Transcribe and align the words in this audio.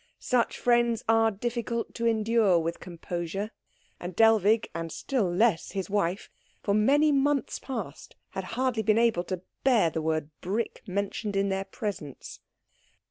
Such 0.17 0.57
friends 0.57 1.03
are 1.07 1.29
difficult 1.29 1.93
to 1.93 2.07
endure 2.07 2.57
with 2.57 2.79
composure; 2.79 3.51
and 3.99 4.15
Dellwig, 4.15 4.67
and 4.73 4.91
still 4.91 5.31
less 5.31 5.73
his 5.73 5.91
wife, 5.91 6.27
for 6.63 6.73
many 6.73 7.11
months 7.11 7.59
past 7.59 8.15
had 8.31 8.45
hardly 8.57 8.81
been 8.81 8.97
able 8.97 9.23
to 9.25 9.43
bear 9.63 9.91
the 9.91 10.01
word 10.01 10.31
"brick" 10.41 10.81
mentioned 10.87 11.35
in 11.35 11.49
their 11.49 11.65
presence. 11.65 12.39